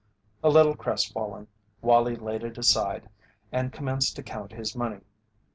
A 0.43 0.49
little 0.49 0.75
crest 0.75 1.13
fallen, 1.13 1.45
Wallie 1.83 2.15
laid 2.15 2.43
it 2.43 2.57
aside 2.57 3.07
and 3.51 3.71
commenced 3.71 4.15
to 4.15 4.23
count 4.23 4.51
his 4.51 4.75
money. 4.75 5.01